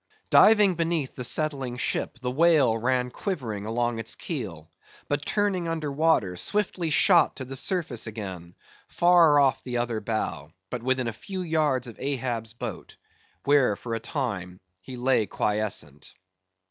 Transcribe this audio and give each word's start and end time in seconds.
Diving 0.31 0.73
beneath 0.73 1.13
the 1.13 1.23
settling 1.23 1.77
ship, 1.77 2.17
the 2.19 2.31
whale 2.31 2.75
ran 2.75 3.11
quivering 3.11 3.67
along 3.67 3.99
its 3.99 4.15
keel; 4.15 4.71
but 5.07 5.23
turning 5.23 5.67
under 5.67 5.91
water, 5.91 6.35
swiftly 6.37 6.89
shot 6.89 7.35
to 7.35 7.45
the 7.45 7.55
surface 7.55 8.07
again, 8.07 8.55
far 8.87 9.37
off 9.39 9.63
the 9.63 9.77
other 9.77 10.01
bow, 10.01 10.49
but 10.71 10.81
within 10.81 11.07
a 11.07 11.13
few 11.13 11.43
yards 11.43 11.85
of 11.85 11.99
Ahab's 11.99 12.53
boat, 12.53 12.97
where, 13.43 13.75
for 13.75 13.93
a 13.93 13.99
time, 13.99 14.59
he 14.81 14.97
lay 14.97 15.27
quiescent. 15.27 16.15